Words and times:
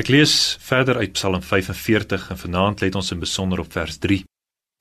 Ek 0.00 0.08
lees 0.08 0.56
verder 0.64 0.96
uit 0.96 1.12
Psalm 1.12 1.42
45 1.44 2.30
en 2.32 2.38
vanaand 2.38 2.80
let 2.80 2.94
ons 2.96 3.10
in 3.12 3.18
besonder 3.20 3.60
op 3.60 3.72
vers 3.72 3.98
3. 4.00 4.22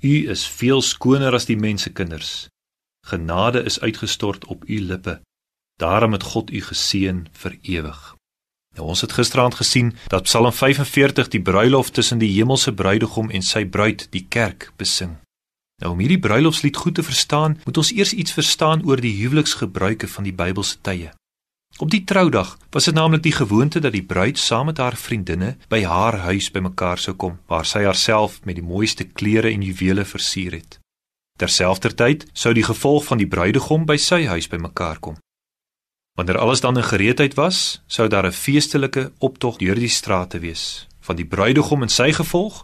U 0.04 0.14
is 0.32 0.46
veel 0.48 0.80
skoner 0.82 1.36
as 1.36 1.48
die 1.50 1.58
mensekinders. 1.60 2.48
Genade 3.10 3.66
is 3.68 3.82
uitgestort 3.82 4.46
op 4.46 4.64
u 4.70 4.80
lippe. 4.80 5.18
Daarom 5.82 6.16
het 6.16 6.24
God 6.24 6.54
u 6.56 6.62
geseën 6.62 7.26
vir 7.42 7.58
ewig. 7.62 8.00
Nou 8.78 8.88
ons 8.94 9.02
het 9.02 9.12
gisteraand 9.12 9.60
gesien 9.60 9.92
dat 10.08 10.30
Psalm 10.30 10.54
45 10.54 11.28
die 11.36 11.44
bruilof 11.44 11.92
tussen 11.92 12.24
die 12.24 12.32
hemelse 12.38 12.74
bruidegom 12.74 13.30
en 13.30 13.44
sy 13.44 13.66
bruid, 13.66 14.08
die 14.16 14.24
kerk, 14.30 14.72
besing. 14.78 15.18
Nou 15.84 15.98
om 15.98 16.00
hierdie 16.00 16.20
bruilofslied 16.20 16.78
goed 16.78 16.96
te 16.96 17.04
verstaan, 17.04 17.60
moet 17.66 17.78
ons 17.78 17.92
eers 17.92 18.14
iets 18.14 18.32
verstaan 18.32 18.88
oor 18.88 19.04
die 19.04 19.18
huweliksgebruike 19.20 20.08
van 20.08 20.32
die 20.32 20.36
Bybelse 20.44 20.80
tye. 20.82 21.12
Op 21.80 21.90
die 21.90 22.04
troudag 22.04 22.58
was 22.70 22.84
dit 22.84 22.94
naamlik 22.94 23.24
die 23.24 23.32
gewoonte 23.32 23.80
dat 23.80 23.92
die 23.96 24.04
bruid 24.04 24.38
saam 24.38 24.66
met 24.66 24.78
haar 24.78 24.98
vriendinne 25.00 25.54
by 25.72 25.84
haar 25.88 26.18
huis 26.28 26.52
bymekaar 26.52 27.00
sou 27.00 27.16
kom, 27.16 27.38
waar 27.48 27.66
sy 27.66 27.86
haarself 27.88 28.42
met 28.44 28.58
die 28.60 28.66
mooiste 28.66 29.06
klere 29.08 29.48
en 29.48 29.64
juwele 29.64 30.04
versier 30.06 30.58
het. 30.58 30.80
Terselfdertyd 31.40 32.26
sou 32.34 32.52
die 32.54 32.68
gevolg 32.68 33.06
van 33.08 33.22
die 33.22 33.28
bruidegom 33.28 33.86
by 33.88 33.96
sy 33.96 34.26
huis 34.28 34.50
bymekaar 34.52 35.00
kom. 35.00 35.16
Wanneer 36.20 36.42
alles 36.44 36.60
dan 36.60 36.76
in 36.78 36.84
gereedheid 36.84 37.40
was, 37.40 37.80
sou 37.88 38.10
daar 38.12 38.28
'n 38.28 38.36
feestelike 38.36 39.12
optog 39.20 39.58
deur 39.58 39.76
die 39.76 39.88
strate 39.88 40.40
wees 40.40 40.88
van 41.00 41.16
die 41.16 41.26
bruidegom 41.26 41.82
en 41.82 41.90
sy 41.90 42.12
gevolg 42.12 42.64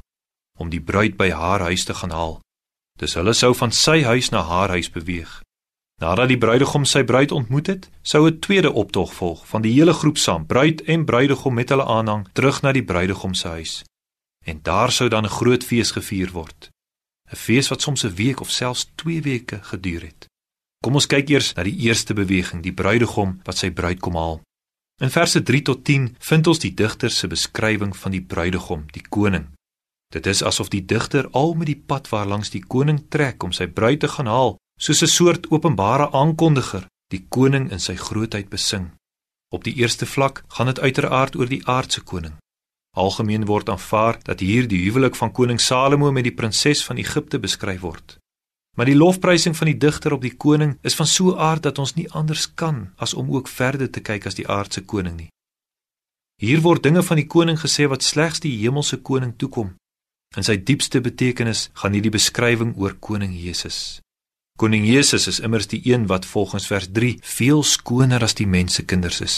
om 0.60 0.70
die 0.70 0.82
bruid 0.82 1.16
by 1.18 1.30
haar 1.32 1.60
huis 1.60 1.84
te 1.84 1.94
gaan 1.94 2.12
haal. 2.12 2.42
Dis 3.00 3.14
hulle 3.14 3.34
sou 3.34 3.56
van 3.56 3.72
sy 3.72 4.04
huis 4.04 4.30
na 4.30 4.42
haar 4.42 4.70
huis 4.70 4.92
beweeg. 4.92 5.45
Nadat 6.02 6.28
die 6.28 6.38
bruidegom 6.38 6.84
sy 6.86 7.06
bruid 7.08 7.32
ontmoet 7.32 7.68
het, 7.68 7.90
sou 8.02 8.28
'n 8.28 8.40
tweede 8.40 8.72
optog 8.72 9.14
volg 9.14 9.48
van 9.48 9.62
die 9.62 9.72
hele 9.72 9.94
groep 9.94 10.18
saam, 10.18 10.46
bruid 10.46 10.82
en 10.82 11.06
bruidegom 11.06 11.54
met 11.54 11.70
hulle 11.70 11.86
aanhang, 11.86 12.28
terug 12.34 12.62
na 12.62 12.72
die 12.72 12.84
bruidegom 12.84 13.34
se 13.34 13.48
huis. 13.48 13.84
En 14.46 14.60
daar 14.62 14.92
sou 14.92 15.10
dan 15.10 15.24
'n 15.24 15.38
groot 15.40 15.64
fees 15.64 15.92
gevier 15.92 16.32
word. 16.32 16.70
'n 17.32 17.36
Fees 17.36 17.68
wat 17.68 17.82
soms 17.82 18.04
'n 18.04 18.16
week 18.16 18.40
of 18.40 18.52
selfs 18.52 18.92
2 18.96 19.22
weke 19.22 19.60
geduur 19.62 20.02
het. 20.02 20.28
Kom 20.84 20.94
ons 20.94 21.08
kyk 21.08 21.30
eers 21.30 21.54
na 21.54 21.64
die 21.64 21.78
eerste 21.78 22.14
beweging, 22.14 22.62
die 22.64 22.74
bruidegom 22.74 23.40
wat 23.44 23.58
sy 23.58 23.72
bruid 23.72 24.00
kom 24.00 24.16
haal. 24.16 24.42
In 25.02 25.10
verse 25.10 25.44
3 25.44 25.62
tot 25.62 25.84
10 25.84 26.16
vind 26.20 26.48
ons 26.48 26.60
die 26.60 26.74
digter 26.74 27.12
se 27.12 27.28
beskrywing 27.28 27.96
van 27.98 28.12
die 28.12 28.22
bruidegom, 28.22 28.86
die 28.92 29.04
koning. 29.10 29.48
Dit 30.14 30.26
is 30.26 30.44
asof 30.44 30.70
die 30.70 30.86
digter 30.86 31.30
al 31.32 31.54
met 31.54 31.66
die 31.68 31.84
pad 31.88 32.10
waar 32.10 32.28
langs 32.28 32.50
die 32.50 32.64
koning 32.64 33.10
trek 33.10 33.44
om 33.44 33.52
sy 33.52 33.68
bruid 33.68 34.00
te 34.00 34.08
gaan 34.08 34.28
haal, 34.28 34.56
soos 34.78 35.02
'n 35.02 35.08
soort 35.08 35.52
openbare 35.52 36.12
aankondiger 36.12 36.86
die 37.08 37.26
koning 37.30 37.72
in 37.72 37.80
sy 37.80 37.96
grootheid 37.96 38.50
besing. 38.50 38.92
Op 39.54 39.64
die 39.64 39.76
eerste 39.76 40.06
vlak 40.06 40.44
gaan 40.48 40.66
dit 40.66 40.80
uiteraard 40.80 41.36
oor 41.36 41.48
die 41.48 41.66
aardse 41.68 42.02
koning. 42.02 42.34
Algemeen 42.96 43.46
word 43.46 43.70
aanvaar 43.70 44.20
dat 44.24 44.40
hier 44.40 44.68
die 44.68 44.84
huwelik 44.84 45.16
van 45.16 45.32
koning 45.32 45.60
Salomo 45.62 46.12
met 46.12 46.24
die 46.24 46.34
prinses 46.34 46.84
van 46.86 46.98
Egipte 46.98 47.40
beskryf 47.40 47.80
word. 47.80 48.18
Maar 48.76 48.86
die 48.86 48.96
lofprysing 48.96 49.56
van 49.58 49.68
die 49.68 49.78
digter 49.78 50.14
op 50.14 50.22
die 50.22 50.36
koning 50.36 50.78
is 50.82 50.96
van 50.96 51.08
so 51.08 51.32
'n 51.32 51.40
aard 51.40 51.64
dat 51.64 51.80
ons 51.80 51.94
nie 51.94 52.12
anders 52.12 52.54
kan 52.54 52.94
as 52.96 53.14
om 53.14 53.32
ook 53.36 53.48
verder 53.48 53.90
te 53.92 54.00
kyk 54.00 54.26
as 54.26 54.36
die 54.36 54.48
aardse 54.48 54.82
koning 54.82 55.18
nie. 55.18 55.30
Hier 56.42 56.62
word 56.62 56.84
dinge 56.84 57.04
van 57.04 57.16
die 57.16 57.28
koning 57.28 57.60
gesê 57.60 57.88
wat 57.88 58.04
slegs 58.04 58.40
die 58.40 58.58
hemelse 58.58 58.98
koning 58.98 59.38
toekom. 59.38 59.76
In 60.38 60.44
sy 60.44 60.58
diepste 60.58 61.02
betekenis 61.02 61.70
gaan 61.74 61.94
hierdie 61.94 62.12
beskrywing 62.12 62.76
oor 62.78 62.94
koning 63.00 63.32
Jesus. 63.34 64.02
Koning 64.56 64.86
Jesus 64.88 65.28
is 65.28 65.42
immers 65.44 65.68
die 65.68 65.82
een 65.84 66.06
wat 66.08 66.26
volgens 66.26 66.68
vers 66.68 66.88
3 66.92 67.18
veel 67.22 67.64
skoner 67.64 68.24
as 68.24 68.38
die 68.40 68.48
mensekinders 68.48 69.18
is. 69.22 69.38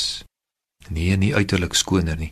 Nee, 0.94 1.16
nie 1.18 1.34
uiterlik 1.36 1.74
skoner 1.74 2.18
nie. 2.20 2.30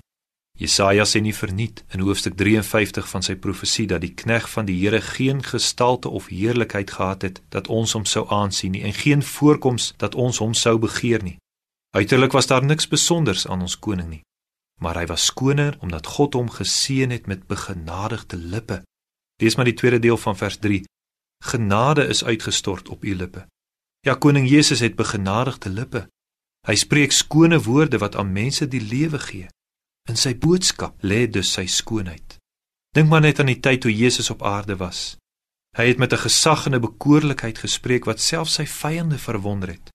Jesaja 0.55 1.03
sê 1.09 1.19
nie 1.19 1.33
verniet 1.33 1.81
in 1.89 2.03
hoofstuk 2.05 2.37
53 2.37 3.07
van 3.09 3.25
sy 3.25 3.35
profesie 3.41 3.87
dat 3.89 4.03
die 4.05 4.13
knegg 4.13 4.45
van 4.53 4.69
die 4.69 4.77
Here 4.83 5.01
geen 5.01 5.41
gestalte 5.43 6.09
of 6.13 6.29
heerlikheid 6.29 6.93
gehad 6.93 7.25
het 7.25 7.41
dat 7.49 7.67
ons 7.73 7.97
hom 7.97 8.05
sou 8.05 8.27
aansien 8.29 8.77
nie 8.77 8.85
en 8.85 8.93
geen 8.93 9.25
voorkoms 9.25 9.95
dat 9.97 10.15
ons 10.15 10.37
hom 10.45 10.53
sou 10.53 10.77
begeer 10.77 11.25
nie. 11.25 11.39
Uiterlik 11.97 12.37
was 12.37 12.47
daar 12.47 12.63
niks 12.63 12.87
besonders 12.87 13.47
aan 13.47 13.65
ons 13.65 13.79
koning 13.79 14.09
nie, 14.09 14.23
maar 14.79 15.01
hy 15.01 15.07
was 15.09 15.25
skoner 15.25 15.73
omdat 15.81 16.05
God 16.05 16.37
hom 16.37 16.53
geseën 16.53 17.09
het 17.09 17.25
met 17.25 17.47
begenadigde 17.49 18.37
lippe. 18.37 18.83
Lees 19.41 19.57
maar 19.57 19.65
die 19.65 19.79
tweede 19.79 19.99
deel 19.99 20.21
van 20.21 20.37
vers 20.37 20.61
Genade 21.43 22.07
is 22.07 22.23
uitgestort 22.23 22.89
op 22.89 23.03
u 23.03 23.15
lippe. 23.15 23.47
Ja, 23.99 24.15
koning 24.15 24.49
Jesus 24.49 24.79
het 24.79 24.95
begenadigde 24.95 25.69
lippe. 25.69 26.07
Hy 26.67 26.75
spreek 26.75 27.11
skone 27.11 27.61
woorde 27.61 27.97
wat 27.97 28.15
aan 28.15 28.31
mense 28.31 28.67
die 28.67 28.81
lewe 28.81 29.19
gee. 29.19 29.47
In 30.09 30.17
sy 30.17 30.35
boodskap 30.37 31.01
lê 31.01 31.25
dus 31.29 31.51
sy 31.53 31.65
skoonheid. 31.65 32.37
Dink 32.93 33.09
maar 33.09 33.21
net 33.21 33.39
aan 33.39 33.49
die 33.49 33.59
tyd 33.59 33.81
toe 33.81 33.93
Jesus 33.93 34.29
op 34.29 34.43
aarde 34.45 34.77
was. 34.77 35.17
Hy 35.77 35.87
het 35.87 35.97
met 35.97 36.13
'n 36.13 36.25
gesag 36.27 36.65
en 36.65 36.75
'n 36.75 36.81
bekoorlikheid 36.81 37.57
gespreek 37.57 38.05
wat 38.05 38.21
selfs 38.21 38.53
sy 38.53 38.65
vyande 38.65 39.17
verwonder 39.17 39.69
het. 39.69 39.89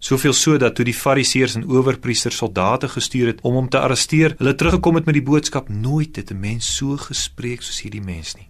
Soveel 0.00 0.32
so 0.32 0.56
dat 0.56 0.74
toe 0.74 0.84
die 0.84 0.94
fariseërs 0.94 1.54
en 1.54 1.68
owerpriesters 1.68 2.36
soldate 2.36 2.88
gestuur 2.88 3.26
het 3.26 3.40
om 3.40 3.54
hom 3.54 3.68
te 3.68 3.80
arresteer, 3.80 4.34
hulle 4.38 4.54
teruggekom 4.54 4.94
het 4.94 5.04
met 5.04 5.14
die 5.14 5.22
boodskap: 5.22 5.68
"Nooit 5.68 6.16
het 6.16 6.30
'n 6.30 6.40
mens 6.40 6.76
so 6.76 6.96
gespreek 6.96 7.62
soos 7.62 7.80
hierdie 7.80 8.04
mens 8.04 8.34
nie." 8.34 8.46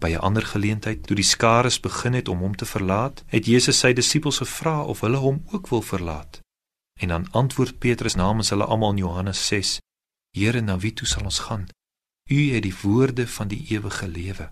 By 0.00 0.10
'n 0.10 0.24
ander 0.26 0.46
geleentheid, 0.46 1.06
toe 1.06 1.16
die 1.16 1.24
skare 1.24 1.70
begin 1.80 2.12
het 2.12 2.28
om 2.28 2.38
hom 2.38 2.56
te 2.56 2.66
verlaat, 2.66 3.24
het 3.26 3.46
Jesus 3.46 3.78
sy 3.78 3.92
disippels 3.92 4.38
gevra 4.38 4.84
of 4.84 5.00
hulle 5.00 5.16
hom 5.16 5.42
ook 5.52 5.68
wil 5.68 5.82
verlaat. 5.82 6.40
En 7.00 7.08
dan 7.08 7.30
antwoord 7.30 7.78
Petrus 7.78 8.14
namens 8.14 8.48
hulle 8.48 8.64
almal 8.64 8.90
in 8.90 8.96
Johannes 8.96 9.46
6: 9.46 9.78
Here, 10.30 10.60
na 10.60 10.78
wie 10.78 10.92
toe 10.92 11.06
sal 11.06 11.24
ons 11.24 11.38
gaan? 11.38 11.68
U 12.30 12.54
het 12.54 12.62
die 12.62 12.74
woorde 12.82 13.28
van 13.28 13.48
die 13.48 13.64
ewige 13.68 14.08
lewe. 14.08 14.50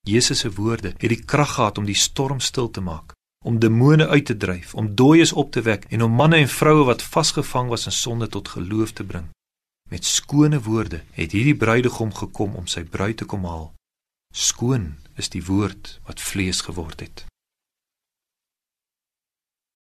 Jesus 0.00 0.38
se 0.38 0.52
woorde 0.52 0.88
het 0.88 1.08
die 1.08 1.24
krag 1.24 1.54
gehad 1.54 1.78
om 1.78 1.84
die 1.84 1.96
storm 1.96 2.40
stil 2.40 2.70
te 2.70 2.80
maak, 2.80 3.14
om 3.44 3.58
demone 3.58 4.08
uit 4.08 4.26
te 4.26 4.36
dryf, 4.36 4.74
om 4.74 4.94
dooies 4.94 5.32
op 5.32 5.50
te 5.50 5.62
wek 5.62 5.84
en 5.88 6.02
om 6.02 6.12
manne 6.12 6.36
en 6.36 6.48
vroue 6.48 6.84
wat 6.84 7.02
vasgevang 7.02 7.68
was 7.68 7.86
in 7.86 7.92
sonde 7.92 8.28
tot 8.28 8.48
geloof 8.48 8.92
te 8.92 9.04
bring. 9.04 9.30
Met 9.90 10.04
skone 10.04 10.60
woorde 10.60 11.02
het 11.10 11.32
hierdie 11.32 11.56
bruidegom 11.56 12.14
gekom 12.14 12.54
om 12.54 12.66
sy 12.66 12.84
bruid 12.84 13.16
te 13.16 13.24
kom 13.24 13.44
haal. 13.44 13.72
Skoon 14.36 14.96
is 15.14 15.28
die 15.30 15.44
woord 15.46 16.00
wat 16.08 16.20
vlees 16.20 16.60
geword 16.66 17.00
het. 17.00 17.24